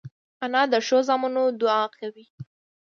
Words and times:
انا 0.43 0.61
د 0.71 0.75
ښو 0.85 0.99
زامنو 1.07 1.43
دعا 1.59 1.83
کوي 1.97 2.25